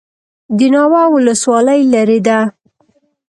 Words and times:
د 0.57 0.59
ناوه 0.73 1.03
ولسوالۍ 1.13 1.81
لیرې 1.91 2.19
ده 2.27 2.39